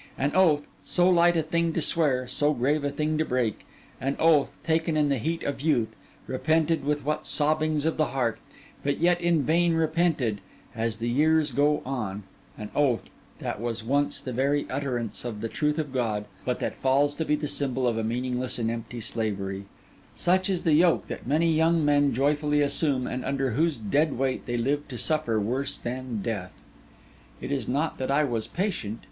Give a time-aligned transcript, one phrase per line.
[0.17, 3.67] An oath, so light a thing to swear, so grave a thing to break:
[3.99, 8.39] an oath, taken in the heat of youth, repented with what sobbings of the heart,
[8.83, 10.41] but yet in vain repented,
[10.73, 12.23] as the years go on:
[12.57, 13.03] an oath,
[13.37, 17.23] that was once the very utterance of the truth of God, but that falls to
[17.23, 19.65] be the symbol of a meaningless and empty slavery;
[20.15, 24.47] such is the yoke that many young men joyfully assume, and under whose dead weight
[24.47, 26.59] they live to suffer worse than death.
[27.39, 28.99] 'It is not that I was patient.